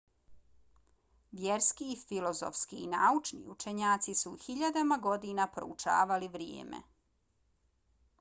vjerski 1.41 1.97
filozofski 2.07 2.79
i 2.83 2.87
naučni 2.93 3.43
učenjaci 3.55 4.15
su 4.23 4.33
hiljadama 4.47 4.97
godina 5.07 5.47
proučavali 5.59 6.31
vrijeme 6.37 6.81